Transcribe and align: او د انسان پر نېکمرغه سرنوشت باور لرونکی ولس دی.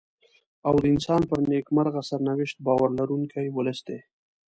او 0.67 0.73
د 0.81 0.85
انسان 0.93 1.21
پر 1.29 1.39
نېکمرغه 1.51 2.01
سرنوشت 2.09 2.57
باور 2.65 2.89
لرونکی 2.99 3.47
ولس 3.51 3.79
دی. 3.87 3.99